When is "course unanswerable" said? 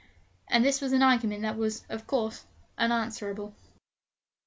2.07-3.53